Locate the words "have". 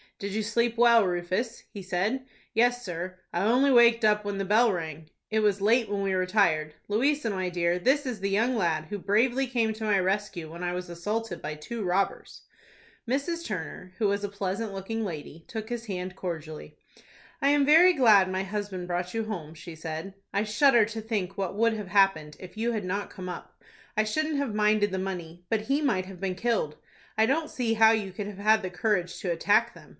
21.73-21.87, 24.37-24.53, 26.05-26.19, 28.27-28.37